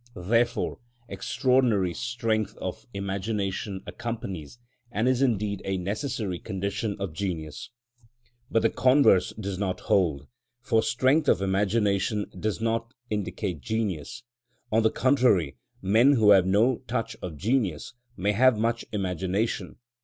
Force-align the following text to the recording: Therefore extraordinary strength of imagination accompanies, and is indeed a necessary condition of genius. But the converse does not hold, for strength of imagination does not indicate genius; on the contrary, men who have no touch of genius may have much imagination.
Therefore 0.15 0.79
extraordinary 1.07 1.93
strength 1.93 2.57
of 2.57 2.87
imagination 2.91 3.83
accompanies, 3.85 4.57
and 4.91 5.07
is 5.07 5.21
indeed 5.21 5.61
a 5.63 5.77
necessary 5.77 6.39
condition 6.39 6.95
of 6.99 7.13
genius. 7.13 7.69
But 8.49 8.63
the 8.63 8.71
converse 8.71 9.29
does 9.39 9.59
not 9.59 9.81
hold, 9.81 10.25
for 10.59 10.81
strength 10.81 11.29
of 11.29 11.39
imagination 11.39 12.31
does 12.39 12.59
not 12.59 12.95
indicate 13.11 13.61
genius; 13.61 14.23
on 14.71 14.81
the 14.81 14.89
contrary, 14.89 15.57
men 15.83 16.13
who 16.13 16.31
have 16.31 16.47
no 16.47 16.77
touch 16.87 17.15
of 17.21 17.37
genius 17.37 17.93
may 18.17 18.31
have 18.31 18.57
much 18.57 18.83
imagination. 18.91 19.75